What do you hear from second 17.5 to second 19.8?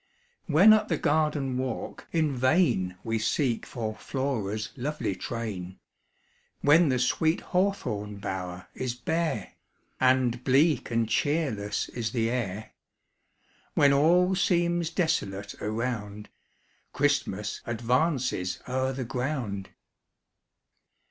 advances o'er the ground.